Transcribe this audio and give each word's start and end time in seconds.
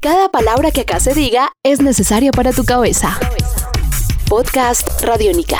Cada 0.00 0.28
palabra 0.28 0.70
que 0.70 0.82
acá 0.82 1.00
se 1.00 1.12
diga 1.12 1.50
es 1.64 1.80
necesaria 1.80 2.30
para 2.30 2.52
tu 2.52 2.64
cabeza. 2.64 3.18
Podcast 4.28 5.02
Radiónica. 5.02 5.58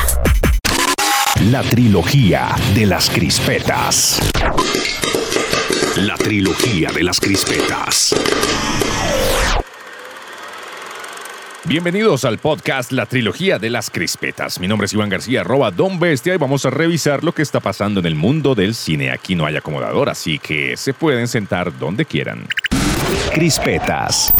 La 1.50 1.62
trilogía 1.62 2.54
de 2.72 2.86
las 2.86 3.10
crispetas. 3.10 4.20
La 5.96 6.14
trilogía 6.14 6.92
de 6.92 7.02
las 7.02 7.18
crispetas. 7.18 8.14
Bienvenidos 11.64 12.24
al 12.24 12.38
podcast 12.38 12.92
La 12.92 13.06
Trilogía 13.06 13.58
de 13.58 13.70
las 13.70 13.90
Crispetas. 13.90 14.60
Mi 14.60 14.68
nombre 14.68 14.86
es 14.86 14.94
Iván 14.94 15.08
García, 15.08 15.40
arroba 15.40 15.72
Don 15.72 15.98
Bestia, 15.98 16.34
y 16.34 16.38
vamos 16.38 16.64
a 16.64 16.70
revisar 16.70 17.24
lo 17.24 17.32
que 17.32 17.42
está 17.42 17.58
pasando 17.58 17.98
en 18.00 18.06
el 18.06 18.14
mundo 18.14 18.54
del 18.54 18.74
cine. 18.76 19.10
Aquí 19.10 19.34
no 19.34 19.44
hay 19.44 19.56
acomodador, 19.56 20.08
así 20.08 20.38
que 20.38 20.76
se 20.76 20.94
pueden 20.94 21.26
sentar 21.26 21.76
donde 21.76 22.06
quieran. 22.06 22.46
Crispetas. 23.32 24.32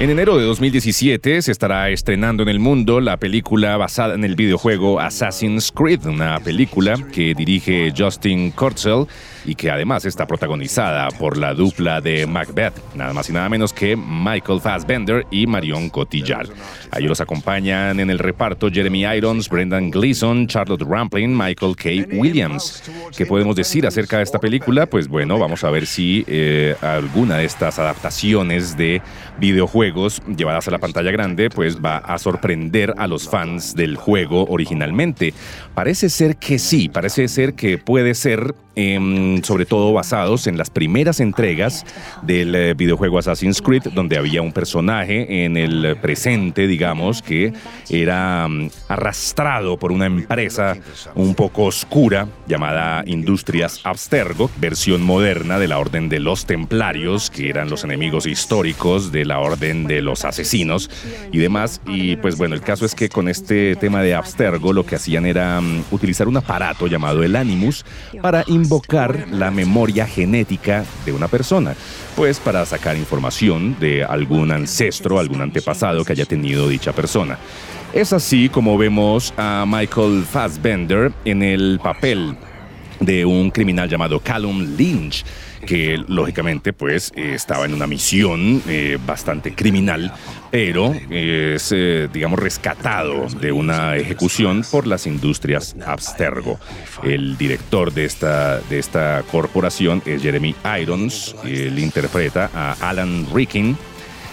En 0.00 0.10
enero 0.10 0.36
de 0.36 0.44
2017 0.44 1.40
se 1.40 1.52
estará 1.52 1.88
estrenando 1.90 2.42
en 2.42 2.48
el 2.48 2.58
mundo 2.58 3.00
la 3.00 3.16
película 3.16 3.76
basada 3.76 4.14
en 4.14 4.24
el 4.24 4.36
videojuego 4.36 5.00
Assassin's 5.00 5.72
Creed, 5.72 6.04
una 6.06 6.38
película 6.40 6.96
que 7.12 7.34
dirige 7.34 7.92
Justin 7.96 8.50
Kurzel 8.50 9.06
y 9.44 9.54
que 9.54 9.70
además 9.70 10.04
está 10.04 10.26
protagonizada 10.26 11.08
por 11.08 11.36
la 11.36 11.54
dupla 11.54 12.00
de 12.00 12.26
Macbeth, 12.26 12.74
nada 12.94 13.12
más 13.12 13.28
y 13.28 13.32
nada 13.32 13.48
menos 13.48 13.72
que 13.72 13.96
Michael 13.96 14.60
Fassbender 14.60 15.26
y 15.30 15.46
Marion 15.46 15.90
Cotillard. 15.90 16.48
Ahí 16.90 17.04
los 17.04 17.20
acompañan 17.20 18.00
en 18.00 18.10
el 18.10 18.18
reparto 18.18 18.70
Jeremy 18.70 19.04
Irons, 19.04 19.48
Brendan 19.48 19.90
Gleeson, 19.90 20.46
Charlotte 20.46 20.82
Rampling, 20.82 21.36
Michael 21.36 21.76
K. 21.76 22.16
Williams. 22.16 22.82
¿Qué 23.16 23.26
podemos 23.26 23.56
decir 23.56 23.86
acerca 23.86 24.18
de 24.18 24.22
esta 24.22 24.38
película? 24.38 24.86
Pues 24.86 25.08
bueno, 25.08 25.38
vamos 25.38 25.64
a 25.64 25.70
ver 25.70 25.86
si 25.86 26.24
eh, 26.26 26.76
alguna 26.80 27.38
de 27.38 27.44
estas 27.44 27.78
adaptaciones 27.78 28.76
de 28.76 29.02
videojuegos 29.38 30.22
llevadas 30.36 30.68
a 30.68 30.70
la 30.70 30.78
pantalla 30.78 31.10
grande 31.10 31.50
pues 31.50 31.78
va 31.78 31.98
a 31.98 32.18
sorprender 32.18 32.94
a 32.96 33.06
los 33.06 33.28
fans 33.28 33.74
del 33.74 33.96
juego 33.96 34.46
originalmente. 34.48 35.34
Parece 35.74 36.08
ser 36.08 36.36
que 36.36 36.58
sí, 36.58 36.88
parece 36.88 37.28
ser 37.28 37.54
que 37.54 37.78
puede 37.78 38.14
ser 38.14 38.54
Em, 38.76 39.40
sobre 39.42 39.66
todo 39.66 39.92
basados 39.92 40.48
en 40.48 40.58
las 40.58 40.68
primeras 40.68 41.20
entregas 41.20 41.84
del 42.22 42.54
eh, 42.56 42.74
videojuego 42.74 43.20
Assassin's 43.20 43.62
Creed, 43.62 43.84
donde 43.94 44.16
había 44.16 44.42
un 44.42 44.50
personaje 44.52 45.44
en 45.44 45.56
el 45.56 45.96
presente, 46.02 46.66
digamos, 46.66 47.22
que 47.22 47.52
era 47.88 48.48
mm, 48.48 48.70
arrastrado 48.88 49.78
por 49.78 49.92
una 49.92 50.06
empresa 50.06 50.76
un 51.14 51.36
poco 51.36 51.64
oscura 51.66 52.26
llamada 52.48 53.04
Industrias 53.06 53.80
Abstergo, 53.84 54.50
versión 54.56 55.02
moderna 55.02 55.60
de 55.60 55.68
la 55.68 55.78
Orden 55.78 56.08
de 56.08 56.18
los 56.18 56.44
Templarios, 56.44 57.30
que 57.30 57.48
eran 57.48 57.70
los 57.70 57.84
enemigos 57.84 58.26
históricos 58.26 59.12
de 59.12 59.24
la 59.24 59.38
Orden 59.38 59.86
de 59.86 60.02
los 60.02 60.24
Asesinos 60.24 60.90
y 61.30 61.38
demás. 61.38 61.80
Y 61.86 62.16
pues 62.16 62.36
bueno, 62.36 62.56
el 62.56 62.60
caso 62.60 62.84
es 62.86 62.96
que 62.96 63.08
con 63.08 63.28
este 63.28 63.76
tema 63.76 64.02
de 64.02 64.14
Abstergo 64.14 64.72
lo 64.72 64.84
que 64.84 64.96
hacían 64.96 65.26
era 65.26 65.60
mm, 65.60 65.84
utilizar 65.92 66.26
un 66.26 66.38
aparato 66.38 66.88
llamado 66.88 67.22
el 67.22 67.36
Animus 67.36 67.84
para 68.20 68.42
invocar 68.64 69.26
la 69.30 69.50
memoria 69.50 70.06
genética 70.06 70.84
de 71.04 71.12
una 71.12 71.28
persona, 71.28 71.74
pues 72.16 72.40
para 72.40 72.64
sacar 72.64 72.96
información 72.96 73.76
de 73.78 74.02
algún 74.04 74.50
ancestro, 74.52 75.18
algún 75.18 75.42
antepasado 75.42 76.02
que 76.04 76.12
haya 76.12 76.24
tenido 76.24 76.66
dicha 76.68 76.92
persona. 76.92 77.38
Es 77.92 78.12
así 78.12 78.48
como 78.48 78.78
vemos 78.78 79.34
a 79.36 79.64
Michael 79.68 80.24
Fassbender 80.24 81.12
en 81.26 81.42
el 81.42 81.78
papel 81.82 82.36
de 83.00 83.24
un 83.24 83.50
criminal 83.50 83.88
llamado 83.88 84.20
Callum 84.20 84.76
Lynch, 84.76 85.24
que 85.66 85.98
lógicamente 86.08 86.72
pues 86.72 87.12
estaba 87.16 87.64
en 87.64 87.74
una 87.74 87.86
misión 87.86 88.62
eh, 88.68 88.98
bastante 89.04 89.54
criminal, 89.54 90.12
pero 90.50 90.94
es, 91.10 91.72
eh, 91.72 92.08
digamos, 92.12 92.38
rescatado 92.38 93.26
de 93.40 93.50
una 93.52 93.96
ejecución 93.96 94.64
por 94.70 94.86
las 94.86 95.06
industrias 95.06 95.74
Abstergo. 95.84 96.58
El 97.02 97.36
director 97.36 97.92
de 97.92 98.04
esta, 98.04 98.60
de 98.60 98.78
esta 98.78 99.22
corporación 99.30 100.02
es 100.06 100.22
Jeremy 100.22 100.54
Irons, 100.80 101.34
él 101.44 101.78
interpreta 101.78 102.50
a 102.54 102.76
Alan 102.88 103.26
Rickin, 103.32 103.76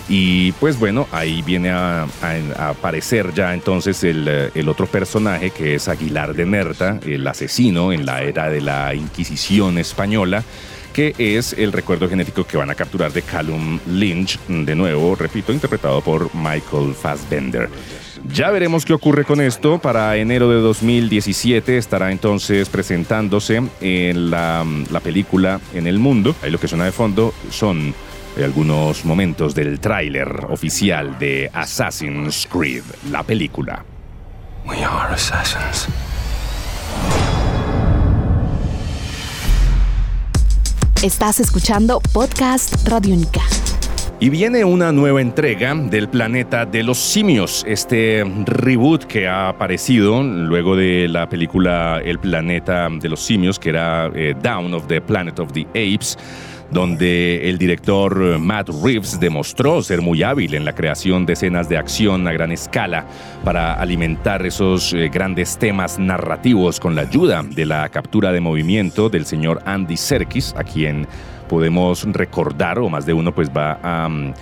y 0.09 0.51
pues 0.53 0.79
bueno, 0.79 1.07
ahí 1.11 1.41
viene 1.41 1.71
a, 1.71 2.07
aparecer 2.57 3.33
ya 3.33 3.53
entonces 3.53 4.03
el, 4.03 4.27
el, 4.27 4.69
otro 4.69 4.87
personaje 4.87 5.51
que 5.51 5.75
es 5.75 5.87
Aguilar 5.87 6.33
de 6.33 6.45
Nerta, 6.45 6.99
el 7.05 7.25
asesino 7.27 7.91
en 7.93 8.05
la 8.05 8.21
era 8.21 8.49
de 8.49 8.61
la 8.61 8.93
Inquisición 8.93 9.77
española 9.77 10.43
que 10.91 11.15
es 11.17 11.53
el 11.53 11.71
recuerdo 11.71 12.09
genético 12.09 12.45
que 12.45 12.57
van 12.57 12.69
a 12.69 12.75
capturar 12.75 13.13
de 13.13 13.21
Callum 13.21 13.79
Lynch, 13.87 14.39
de 14.47 14.75
nuevo, 14.75 15.15
repito, 15.15 15.53
interpretado 15.53 16.01
por 16.01 16.33
Michael 16.35 16.93
Fassbender. 16.93 17.69
Ya 18.33 18.51
veremos 18.51 18.85
qué 18.85 18.93
ocurre 18.93 19.25
con 19.25 19.41
esto. 19.41 19.79
Para 19.79 20.15
enero 20.17 20.49
de 20.49 20.59
2017 20.59 21.77
estará 21.77 22.11
entonces 22.11 22.69
presentándose 22.69 23.61
en 23.79 24.29
la, 24.29 24.65
la 24.91 24.99
película 24.99 25.59
en 25.73 25.87
el 25.87 25.97
mundo. 25.97 26.35
Ahí 26.43 26.51
lo 26.51 26.59
que 26.59 26.67
suena 26.67 26.85
de 26.85 26.91
fondo 26.91 27.33
son 27.49 27.95
algunos 28.37 29.05
momentos 29.05 29.53
del 29.53 29.79
tráiler 29.79 30.45
oficial 30.49 31.17
de 31.19 31.49
Assassin's 31.53 32.47
Creed, 32.51 32.83
la 33.09 33.23
película. 33.23 33.85
We 34.65 34.83
are 34.83 35.13
assassins. 35.13 35.87
Estás 41.03 41.39
escuchando 41.39 41.99
Podcast 42.13 42.87
Radio 42.87 43.15
Única. 43.15 43.41
Y 44.19 44.29
viene 44.29 44.63
una 44.63 44.91
nueva 44.91 45.19
entrega 45.19 45.73
del 45.73 46.07
planeta 46.07 46.67
de 46.67 46.83
los 46.83 46.99
simios, 46.99 47.65
este 47.67 48.23
reboot 48.45 49.05
que 49.05 49.27
ha 49.27 49.49
aparecido 49.49 50.21
luego 50.21 50.75
de 50.75 51.07
la 51.07 51.27
película 51.27 51.99
El 52.05 52.19
planeta 52.19 52.87
de 52.87 53.09
los 53.09 53.19
simios, 53.19 53.57
que 53.57 53.69
era 53.69 54.11
eh, 54.13 54.35
Down 54.39 54.75
of 54.75 54.85
the 54.85 55.01
Planet 55.01 55.39
of 55.39 55.51
the 55.53 55.65
Apes 55.69 56.19
donde 56.71 57.49
el 57.49 57.57
director 57.57 58.39
Matt 58.39 58.69
Reeves 58.83 59.19
demostró 59.19 59.81
ser 59.81 60.01
muy 60.01 60.23
hábil 60.23 60.53
en 60.55 60.65
la 60.65 60.73
creación 60.73 61.25
de 61.25 61.33
escenas 61.33 61.69
de 61.69 61.77
acción 61.77 62.27
a 62.27 62.31
gran 62.31 62.51
escala 62.51 63.05
para 63.43 63.73
alimentar 63.73 64.45
esos 64.45 64.93
eh, 64.93 65.09
grandes 65.09 65.57
temas 65.57 65.99
narrativos 65.99 66.79
con 66.79 66.95
la 66.95 67.03
ayuda 67.03 67.43
de 67.43 67.65
la 67.65 67.89
captura 67.89 68.31
de 68.31 68.41
movimiento 68.41 69.09
del 69.09 69.25
señor 69.25 69.61
Andy 69.65 69.97
Serkis, 69.97 70.53
a 70.57 70.63
quien 70.63 71.07
podemos 71.49 72.05
recordar, 72.05 72.79
o 72.79 72.89
más 72.89 73.05
de 73.05 73.13
uno 73.13 73.33
pues 73.33 73.49
va 73.49 73.79
a... 73.83 74.07
Mm, 74.09 74.33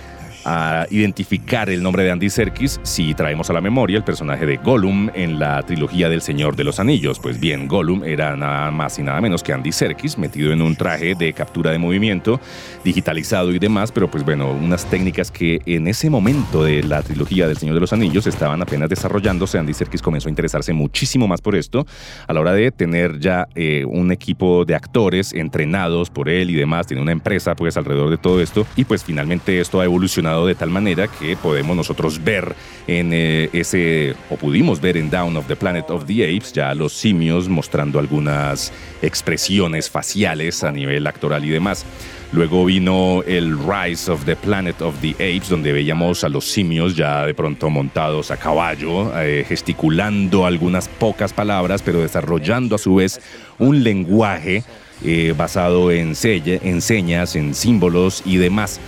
a 0.44 0.86
identificar 0.90 1.70
el 1.70 1.82
nombre 1.82 2.04
de 2.04 2.10
Andy 2.10 2.30
Serkis 2.30 2.80
si 2.82 3.14
traemos 3.14 3.50
a 3.50 3.52
la 3.52 3.60
memoria 3.60 3.96
el 3.96 4.04
personaje 4.04 4.46
de 4.46 4.56
Gollum 4.56 5.10
en 5.14 5.38
la 5.38 5.62
trilogía 5.62 6.08
del 6.08 6.22
Señor 6.22 6.56
de 6.56 6.64
los 6.64 6.80
Anillos. 6.80 7.18
Pues 7.18 7.38
bien, 7.38 7.68
Gollum 7.68 8.04
era 8.04 8.36
nada 8.36 8.70
más 8.70 8.98
y 8.98 9.02
nada 9.02 9.20
menos 9.20 9.42
que 9.42 9.52
Andy 9.52 9.72
Serkis 9.72 10.18
metido 10.18 10.52
en 10.52 10.62
un 10.62 10.76
traje 10.76 11.14
de 11.14 11.32
captura 11.32 11.70
de 11.70 11.78
movimiento, 11.78 12.40
digitalizado 12.84 13.52
y 13.52 13.58
demás, 13.58 13.92
pero 13.92 14.10
pues 14.10 14.24
bueno, 14.24 14.50
unas 14.50 14.86
técnicas 14.86 15.30
que 15.30 15.60
en 15.66 15.88
ese 15.88 16.10
momento 16.10 16.64
de 16.64 16.82
la 16.82 17.02
trilogía 17.02 17.46
del 17.46 17.56
Señor 17.56 17.74
de 17.74 17.80
los 17.80 17.92
Anillos 17.92 18.26
estaban 18.26 18.62
apenas 18.62 18.88
desarrollándose. 18.88 19.58
Andy 19.58 19.74
Serkis 19.74 20.02
comenzó 20.02 20.28
a 20.28 20.30
interesarse 20.30 20.72
muchísimo 20.72 21.28
más 21.28 21.40
por 21.40 21.56
esto 21.56 21.86
a 22.26 22.32
la 22.32 22.40
hora 22.40 22.52
de 22.52 22.70
tener 22.70 23.18
ya 23.18 23.48
eh, 23.54 23.84
un 23.86 24.12
equipo 24.12 24.64
de 24.64 24.74
actores 24.74 25.32
entrenados 25.32 26.10
por 26.10 26.28
él 26.28 26.50
y 26.50 26.54
demás, 26.54 26.86
tiene 26.86 27.02
una 27.02 27.12
empresa 27.12 27.54
pues 27.54 27.76
alrededor 27.76 28.10
de 28.10 28.18
todo 28.18 28.40
esto 28.40 28.66
y 28.76 28.84
pues 28.84 29.04
finalmente 29.04 29.60
esto 29.60 29.80
ha 29.80 29.84
evolucionado 29.84 30.29
de 30.38 30.54
tal 30.54 30.70
manera 30.70 31.08
que 31.08 31.36
podemos 31.36 31.76
nosotros 31.76 32.22
ver 32.22 32.54
en 32.86 33.12
eh, 33.12 33.50
ese, 33.52 34.14
o 34.30 34.36
pudimos 34.36 34.80
ver 34.80 34.96
en 34.96 35.10
Down 35.10 35.36
of 35.36 35.46
the 35.46 35.56
Planet 35.56 35.90
of 35.90 36.06
the 36.06 36.24
Apes, 36.24 36.52
ya 36.52 36.74
los 36.74 36.92
simios 36.92 37.48
mostrando 37.48 37.98
algunas 37.98 38.72
expresiones 39.02 39.90
faciales 39.90 40.64
a 40.64 40.72
nivel 40.72 41.06
actoral 41.06 41.44
y 41.44 41.50
demás. 41.50 41.84
Luego 42.32 42.64
vino 42.64 43.24
el 43.26 43.58
Rise 43.58 44.10
of 44.10 44.24
the 44.24 44.36
Planet 44.36 44.80
of 44.82 44.94
the 45.00 45.14
Apes, 45.14 45.48
donde 45.48 45.72
veíamos 45.72 46.22
a 46.22 46.28
los 46.28 46.44
simios 46.44 46.94
ya 46.94 47.26
de 47.26 47.34
pronto 47.34 47.70
montados 47.70 48.30
a 48.30 48.36
caballo, 48.36 49.12
eh, 49.20 49.44
gesticulando 49.48 50.46
algunas 50.46 50.88
pocas 50.88 51.32
palabras, 51.32 51.82
pero 51.82 52.00
desarrollando 52.00 52.76
a 52.76 52.78
su 52.78 52.94
vez 52.94 53.20
un 53.58 53.82
lenguaje 53.82 54.62
eh, 55.04 55.34
basado 55.36 55.90
en, 55.90 56.12
en 56.22 56.80
señas, 56.82 57.34
en 57.34 57.54
símbolos 57.54 58.22
y 58.24 58.36
demás. 58.36 58.78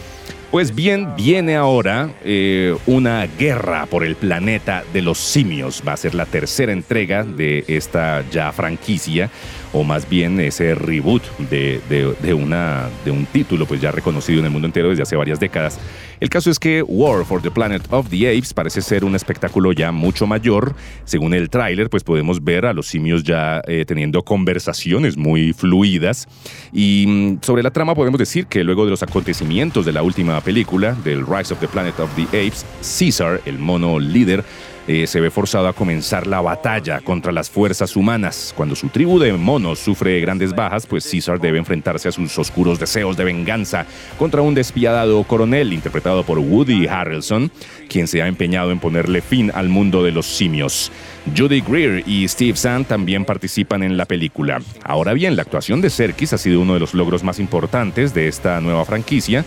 Pues 0.53 0.75
bien, 0.75 1.17
viene 1.17 1.57
ahora 1.57 2.11
eh, 2.27 2.77
una 2.85 3.27
guerra 3.27 3.87
por 3.87 4.05
el 4.05 4.17
planeta 4.17 4.85
de 4.93 5.01
los 5.01 5.17
simios. 5.17 5.83
Va 5.89 5.95
a 5.95 5.97
ser 5.97 6.15
la 6.15 6.27
tercera 6.27 6.73
entrega 6.73 7.25
de 7.25 7.65
esta 7.69 8.23
ya 8.31 8.53
franquicia 8.53 9.31
o 9.73 9.83
más 9.83 10.07
bien 10.07 10.39
ese 10.41 10.75
reboot 10.75 11.23
de, 11.39 11.81
de, 11.89 12.15
de 12.21 12.35
un 12.35 13.27
título 13.33 13.65
pues 13.65 13.81
ya 13.81 13.91
reconocido 13.91 14.41
en 14.41 14.45
el 14.45 14.51
mundo 14.51 14.67
entero 14.67 14.91
desde 14.91 15.03
hace 15.03 15.17
varias 15.17 15.41
décadas. 15.41 15.79
El 16.21 16.29
caso 16.29 16.51
es 16.51 16.59
que 16.61 16.83
War 16.83 17.25
for 17.25 17.43
the 17.43 17.51
Planet 17.51 17.83
of 17.91 18.09
the 18.09 18.29
Apes 18.29 18.55
parece 18.55 18.81
ser 18.81 19.05
un 19.05 19.17
espectáculo 19.17 19.73
ya 19.73 19.91
mucho 19.91 20.27
mayor. 20.27 20.75
Según 21.05 21.35
el 21.35 21.51
tráiler, 21.51 21.91
pues 21.91 22.05
podemos 22.05 22.45
ver 22.45 22.67
a 22.67 22.73
los 22.73 22.87
simios 22.87 23.25
ya 23.25 23.61
eh, 23.67 23.85
teniendo 23.85 24.23
conversaciones 24.23 25.17
muy 25.17 25.53
fluidas. 25.53 26.29
Y 26.73 27.07
mm, 27.09 27.39
sobre 27.43 27.65
la 27.65 27.73
trama 27.73 27.95
podemos 27.95 28.21
decir 28.21 28.47
que 28.47 28.63
luego 28.63 28.85
de 28.85 28.91
los 28.91 29.03
acontecimientos 29.03 29.85
de 29.85 29.93
la 29.93 30.03
última 30.05 30.41
película, 30.43 30.97
del 31.05 31.27
Rise 31.27 31.55
of 31.55 31.61
the 31.61 31.69
Planet 31.69 31.99
of 32.01 32.11
the 32.15 32.25
Apes, 32.27 32.65
Caesar, 32.99 33.41
el 33.47 33.59
mono 33.59 33.99
líder, 33.99 34.45
eh, 34.89 35.07
se 35.07 35.21
ve 35.21 35.31
forzado 35.31 35.69
a 35.69 35.73
comenzar 35.73 36.27
la 36.27 36.41
batalla 36.41 37.01
contra 37.01 37.31
las 37.31 37.49
fuerzas 37.49 37.95
humanas. 37.95 38.53
Cuando 38.57 38.75
su 38.75 38.89
tribu 38.89 39.21
de 39.21 39.33
monos 39.33 39.79
sufre 39.79 40.19
grandes 40.21 40.53
bajas, 40.55 40.87
pues 40.87 41.09
Caesar 41.09 41.41
debe 41.41 41.59
enfrentarse 41.59 42.09
a 42.09 42.13
sus 42.13 42.37
oscuros 42.37 42.81
deseos 42.81 43.17
de 43.17 43.23
venganza 43.23 43.87
contra 44.19 44.43
un 44.43 44.55
despiadado 44.55 45.23
coronel 45.23 45.73
interpretado 45.73 46.25
por 46.25 46.41
Woody 46.41 46.89
Harrelson, 46.89 47.53
quien 47.89 48.09
se 48.09 48.23
ha 48.23 48.27
empeñado 48.27 48.73
en 48.73 48.81
ponerle 48.81 49.23
fin 49.23 49.53
al 49.55 49.69
mundo 49.69 50.03
de 50.03 50.11
los 50.11 50.27
simios. 50.27 50.91
Judy 51.37 51.61
Greer 51.61 52.03
y 52.07 52.27
Steve 52.29 52.57
Zahn 52.57 52.85
también 52.85 53.25
participan 53.25 53.83
en 53.83 53.97
la 53.97 54.07
película. 54.07 54.61
Ahora 54.85 55.13
bien, 55.13 55.37
la 55.37 55.43
actuación 55.43 55.81
de 55.81 55.91
Serkis 55.91 56.33
ha 56.33 56.39
sido 56.39 56.61
uno 56.61 56.75
de 56.75 56.81
los 56.81 56.95
logros 56.95 57.23
más 57.23 57.39
importantes 57.39 58.13
de 58.15 58.29
esta 58.29 58.61
nueva 58.61 58.85
franquicia 58.85 59.45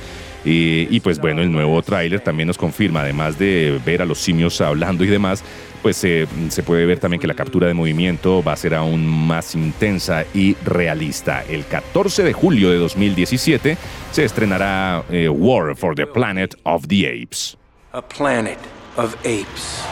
y, 0.47 0.99
pues 0.99 1.19
bueno, 1.19 1.41
el 1.41 1.51
nuevo 1.51 1.81
tráiler 1.81 2.19
también 2.19 2.45
nos 2.45 2.57
confirma, 2.57 3.01
además 3.01 3.39
de 3.39 3.79
ver 3.83 4.03
a 4.03 4.05
los 4.05 4.19
simios 4.19 4.61
hablando 4.61 5.03
y 5.03 5.07
demás, 5.07 5.43
pues 5.81 5.97
se 5.97 6.27
puede 6.63 6.85
ver 6.85 6.99
también 6.99 7.19
que 7.19 7.27
la 7.27 7.33
captura 7.33 7.67
de 7.67 7.73
movimiento 7.73 8.43
va 8.43 8.53
a 8.53 8.55
ser 8.55 8.75
aún 8.75 9.05
más 9.07 9.55
intensa 9.55 10.23
y 10.35 10.55
realista. 10.63 11.43
El 11.49 11.65
14 11.65 12.23
de 12.23 12.33
julio 12.33 12.69
de 12.69 12.77
2017 12.77 13.77
se 14.11 14.23
estrenará 14.23 15.03
eh, 15.09 15.29
War 15.29 15.75
for 15.75 15.95
the 15.95 16.05
Planet 16.05 16.55
of 16.63 16.85
the 16.87 17.07
Apes. 17.07 17.57
A 17.91 18.01
Planet 18.07 18.59
of 18.97 19.15
Apes. 19.21 19.83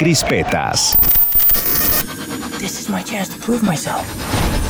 Crispetas. 0.00 0.96
This 2.58 2.80
is 2.80 2.88
my 2.88 3.02
chance 3.02 3.28
to 3.28 3.38
prove 3.38 3.62
myself. 3.62 4.69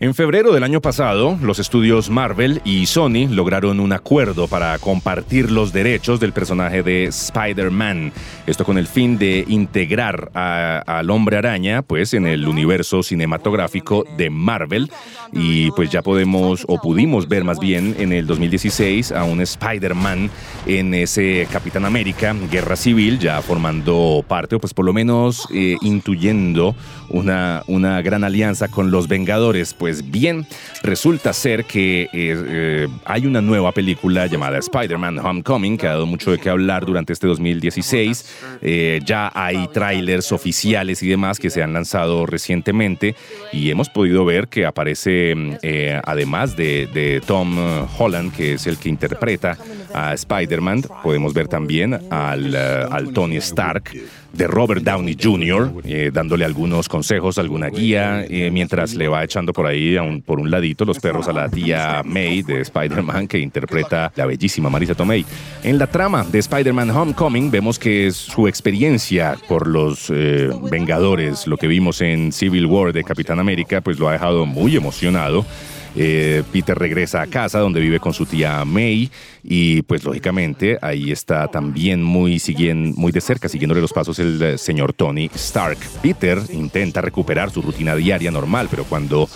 En 0.00 0.14
febrero 0.14 0.52
del 0.52 0.62
año 0.62 0.80
pasado, 0.80 1.36
los 1.42 1.58
estudios 1.58 2.08
Marvel 2.08 2.62
y 2.64 2.86
Sony 2.86 3.26
lograron 3.28 3.80
un 3.80 3.92
acuerdo 3.92 4.46
para 4.46 4.78
compartir 4.78 5.50
los 5.50 5.72
derechos 5.72 6.20
del 6.20 6.32
personaje 6.32 6.84
de 6.84 7.06
Spider-Man. 7.06 8.12
Esto 8.46 8.64
con 8.64 8.78
el 8.78 8.86
fin 8.86 9.18
de 9.18 9.44
integrar 9.48 10.30
al 10.34 11.10
hombre 11.10 11.38
araña 11.38 11.82
pues, 11.82 12.14
en 12.14 12.28
el 12.28 12.46
universo 12.46 13.02
cinematográfico 13.02 14.04
de 14.16 14.30
Marvel. 14.30 14.88
Y 15.32 15.72
pues 15.72 15.90
ya 15.90 16.00
podemos 16.00 16.64
o 16.68 16.80
pudimos 16.80 17.26
ver 17.26 17.42
más 17.42 17.58
bien 17.58 17.96
en 17.98 18.12
el 18.12 18.28
2016 18.28 19.10
a 19.10 19.24
un 19.24 19.40
Spider-Man 19.40 20.30
en 20.66 20.94
ese 20.94 21.48
Capitán 21.50 21.84
América, 21.84 22.36
Guerra 22.52 22.76
Civil, 22.76 23.18
ya 23.18 23.42
formando 23.42 24.24
parte 24.28 24.54
o 24.54 24.60
pues 24.60 24.72
por 24.72 24.84
lo 24.84 24.92
menos 24.92 25.48
eh, 25.52 25.76
intuyendo 25.82 26.76
una, 27.08 27.64
una 27.66 28.00
gran 28.00 28.22
alianza 28.22 28.68
con 28.68 28.92
los 28.92 29.08
Vengadores. 29.08 29.74
Pues 29.74 29.87
pues 29.88 30.10
bien, 30.10 30.46
resulta 30.82 31.32
ser 31.32 31.64
que 31.64 32.02
eh, 32.02 32.08
eh, 32.12 32.88
hay 33.06 33.24
una 33.24 33.40
nueva 33.40 33.72
película 33.72 34.26
llamada 34.26 34.58
Spider-Man 34.58 35.18
Homecoming 35.18 35.78
que 35.78 35.86
ha 35.86 35.92
dado 35.92 36.04
mucho 36.04 36.30
de 36.30 36.38
qué 36.38 36.50
hablar 36.50 36.84
durante 36.84 37.14
este 37.14 37.26
2016. 37.26 38.58
Eh, 38.60 39.00
ya 39.06 39.32
hay 39.34 39.66
trailers 39.68 40.30
oficiales 40.30 41.02
y 41.02 41.08
demás 41.08 41.38
que 41.38 41.48
se 41.48 41.62
han 41.62 41.72
lanzado 41.72 42.26
recientemente 42.26 43.16
y 43.50 43.70
hemos 43.70 43.88
podido 43.88 44.26
ver 44.26 44.48
que 44.48 44.66
aparece, 44.66 45.34
además 46.04 46.54
de, 46.54 46.86
de, 46.92 47.22
Tom 47.26 47.56
Holland, 47.98 48.34
que 48.34 48.54
es 48.54 48.66
el 48.66 48.76
que 48.76 48.90
interpreta 48.90 49.56
a 49.94 50.14
Spider-Man, 50.14 50.82
podemos 51.02 51.34
ver 51.34 51.48
también 51.48 51.98
al, 52.10 52.54
al 52.54 53.12
Tony 53.12 53.36
Stark 53.36 53.92
de 54.32 54.46
Robert 54.46 54.82
Downey 54.82 55.16
Jr., 55.20 55.72
eh, 55.84 56.10
dándole 56.12 56.44
algunos 56.44 56.88
consejos, 56.88 57.38
alguna 57.38 57.68
guía, 57.68 58.24
eh, 58.28 58.50
mientras 58.50 58.94
le 58.94 59.08
va 59.08 59.24
echando 59.24 59.52
por 59.52 59.66
ahí 59.66 59.96
por 60.24 60.38
un 60.38 60.50
ladito 60.50 60.84
los 60.84 60.98
perros 60.98 61.28
a 61.28 61.32
la 61.32 61.48
tía 61.48 62.02
May 62.04 62.42
de 62.42 62.60
Spider-Man 62.60 63.26
que 63.26 63.38
interpreta 63.38 64.12
la 64.14 64.26
bellísima 64.26 64.68
Marisa 64.68 64.94
Tomei. 64.94 65.24
En 65.62 65.78
la 65.78 65.86
trama 65.86 66.24
de 66.30 66.38
Spider-Man 66.38 66.90
Homecoming 66.90 67.50
vemos 67.50 67.78
que 67.78 68.10
su 68.10 68.46
experiencia 68.46 69.36
por 69.48 69.66
los 69.66 70.10
eh, 70.10 70.50
Vengadores, 70.70 71.46
lo 71.46 71.56
que 71.56 71.66
vimos 71.66 72.00
en 72.00 72.32
Civil 72.32 72.66
War 72.66 72.92
de 72.92 73.04
Capitán 73.04 73.40
América, 73.40 73.80
pues 73.80 73.98
lo 73.98 74.08
ha 74.08 74.12
dejado 74.12 74.46
muy 74.46 74.76
emocionado. 74.76 75.44
Eh, 75.96 76.42
Peter 76.52 76.78
regresa 76.78 77.22
a 77.22 77.26
casa 77.26 77.58
donde 77.58 77.80
vive 77.80 78.00
con 78.00 78.12
su 78.12 78.26
tía 78.26 78.64
May 78.64 79.10
y 79.42 79.82
pues 79.82 80.04
lógicamente 80.04 80.78
ahí 80.82 81.10
está 81.10 81.48
también 81.48 82.02
muy, 82.02 82.40
muy 82.96 83.12
de 83.12 83.20
cerca, 83.20 83.48
siguiéndole 83.48 83.80
los 83.80 83.92
pasos 83.92 84.18
el 84.18 84.40
eh, 84.42 84.58
señor 84.58 84.92
Tony 84.92 85.30
Stark. 85.34 85.78
Peter 86.02 86.40
intenta 86.52 87.00
recuperar 87.00 87.50
su 87.50 87.62
rutina 87.62 87.94
diaria 87.94 88.30
normal, 88.30 88.68
pero 88.70 88.84
cuando 88.84 89.28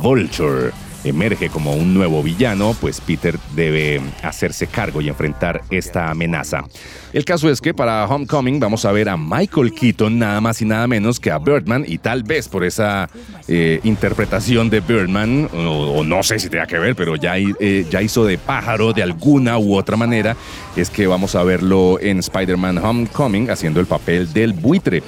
Vulture 0.00 0.72
emerge 1.04 1.48
como 1.48 1.72
un 1.72 1.94
nuevo 1.94 2.22
villano, 2.22 2.74
pues 2.80 3.00
Peter 3.00 3.38
debe 3.54 4.00
hacerse 4.22 4.66
cargo 4.66 5.00
y 5.00 5.08
enfrentar 5.08 5.62
esta 5.70 6.10
amenaza. 6.10 6.64
El 7.12 7.24
caso 7.24 7.48
es 7.50 7.60
que 7.60 7.72
para 7.72 8.06
Homecoming 8.06 8.60
vamos 8.60 8.84
a 8.84 8.92
ver 8.92 9.08
a 9.08 9.16
Michael 9.16 9.72
Keaton 9.72 10.18
nada 10.18 10.40
más 10.40 10.60
y 10.60 10.66
nada 10.66 10.86
menos 10.86 11.18
que 11.18 11.30
a 11.30 11.38
Birdman 11.38 11.84
y 11.86 11.98
tal 11.98 12.22
vez 12.22 12.48
por 12.48 12.64
esa 12.64 13.08
eh, 13.46 13.80
interpretación 13.84 14.68
de 14.68 14.80
Birdman, 14.80 15.48
o, 15.54 16.04
no 16.04 16.22
sé 16.22 16.38
si 16.38 16.48
tenga 16.50 16.66
que 16.66 16.78
ver, 16.78 16.94
pero 16.94 17.16
ya, 17.16 17.38
eh, 17.38 17.86
ya 17.90 18.02
hizo 18.02 18.24
de 18.24 18.36
pájaro 18.36 18.92
de 18.92 19.02
alguna 19.02 19.58
u 19.58 19.74
otra 19.74 19.96
manera, 19.96 20.36
es 20.76 20.90
que 20.90 21.06
vamos 21.06 21.34
a 21.34 21.42
verlo 21.44 21.98
en 22.00 22.18
Spider-Man 22.18 22.78
Homecoming 22.78 23.50
haciendo 23.50 23.80
el 23.80 23.86
papel 23.86 24.32
del 24.32 24.52
buitre. 24.52 25.02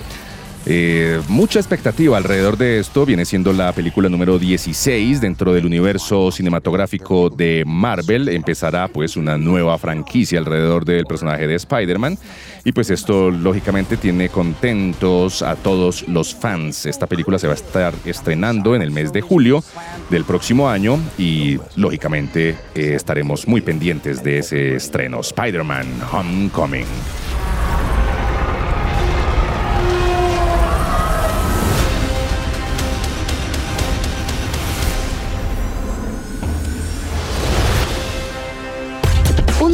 Eh, 0.66 1.20
mucha 1.28 1.58
expectativa 1.58 2.18
alrededor 2.18 2.58
de 2.58 2.80
esto 2.80 3.06
viene 3.06 3.24
siendo 3.24 3.52
la 3.52 3.72
película 3.72 4.10
número 4.10 4.38
16 4.38 5.20
dentro 5.20 5.54
del 5.54 5.64
universo 5.64 6.30
cinematográfico 6.30 7.30
de 7.30 7.64
Marvel. 7.66 8.28
Empezará 8.28 8.88
pues 8.88 9.16
una 9.16 9.38
nueva 9.38 9.78
franquicia 9.78 10.38
alrededor 10.38 10.84
del 10.84 11.06
personaje 11.06 11.46
de 11.46 11.54
Spider-Man 11.54 12.18
y 12.64 12.72
pues 12.72 12.90
esto 12.90 13.30
lógicamente 13.30 13.96
tiene 13.96 14.28
contentos 14.28 15.42
a 15.42 15.56
todos 15.56 16.06
los 16.08 16.34
fans. 16.34 16.84
Esta 16.84 17.06
película 17.06 17.38
se 17.38 17.46
va 17.46 17.54
a 17.54 17.56
estar 17.56 17.94
estrenando 18.04 18.76
en 18.76 18.82
el 18.82 18.90
mes 18.90 19.12
de 19.12 19.22
julio 19.22 19.64
del 20.10 20.24
próximo 20.24 20.68
año 20.68 20.98
y 21.16 21.58
lógicamente 21.76 22.50
eh, 22.74 22.94
estaremos 22.94 23.48
muy 23.48 23.62
pendientes 23.62 24.22
de 24.22 24.38
ese 24.38 24.76
estreno. 24.76 25.20
Spider-Man 25.20 25.86
Homecoming. 26.12 26.86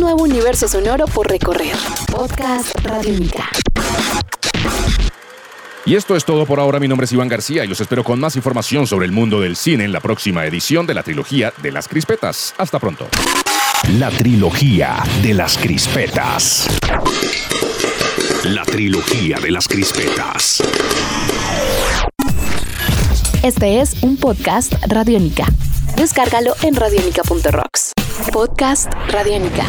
Nuevo 0.06 0.22
universo 0.22 0.68
sonoro 0.68 1.04
por 1.06 1.28
recorrer. 1.28 1.74
Podcast 2.12 2.72
Radiónica. 2.84 3.50
Y 5.84 5.96
esto 5.96 6.14
es 6.14 6.24
todo 6.24 6.46
por 6.46 6.60
ahora. 6.60 6.78
Mi 6.78 6.86
nombre 6.86 7.06
es 7.06 7.12
Iván 7.12 7.26
García 7.26 7.64
y 7.64 7.66
los 7.66 7.80
espero 7.80 8.04
con 8.04 8.20
más 8.20 8.36
información 8.36 8.86
sobre 8.86 9.06
el 9.06 9.10
mundo 9.10 9.40
del 9.40 9.56
cine 9.56 9.82
en 9.82 9.90
la 9.90 9.98
próxima 9.98 10.46
edición 10.46 10.86
de 10.86 10.94
la 10.94 11.02
trilogía 11.02 11.52
de 11.60 11.72
las 11.72 11.88
crispetas. 11.88 12.54
Hasta 12.56 12.78
pronto. 12.78 13.08
La 13.98 14.10
trilogía 14.10 15.02
de 15.24 15.34
las 15.34 15.58
crispetas. 15.58 16.68
La 18.44 18.62
trilogía 18.62 19.40
de 19.40 19.50
las 19.50 19.66
crispetas. 19.66 20.62
Este 23.42 23.80
es 23.80 24.00
un 24.04 24.16
podcast 24.18 24.72
Radiónica. 24.86 25.46
Descárgalo 25.96 26.54
en 26.62 26.76
radiónica.rocks. 26.76 27.92
Podcast 28.32 28.92
Radiónica. 29.08 29.64